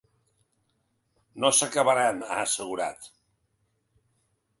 [1.43, 3.11] No s’acabaran, ha assegurat.